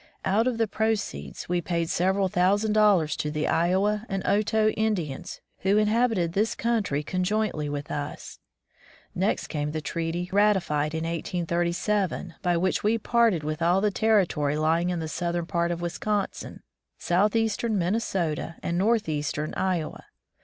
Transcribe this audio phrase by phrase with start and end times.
[0.25, 5.41] Out of the proceeds, we paid several thousand dollars to the Iowa and Otoe Indians
[5.59, 8.39] who inhabited this country conjointly with us.
[9.13, 14.57] Next came the treaty ratified in 1837, by which we parted with all the territory
[14.57, 16.63] lying in the southern part of Wisconsin,
[16.97, 20.05] southeastern Minnesota, and northeastern Iowa.